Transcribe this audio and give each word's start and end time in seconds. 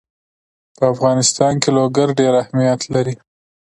په 0.77 0.83
افغانستان 0.93 1.53
کې 1.61 1.69
لوگر 1.77 2.07
ډېر 2.19 2.33
اهمیت 2.43 2.81
لري. 2.93 3.15